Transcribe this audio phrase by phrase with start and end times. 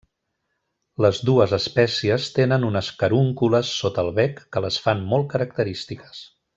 [1.05, 6.29] Les dues espècies tenen unes carúncules sota el bec que les fan molt característiques.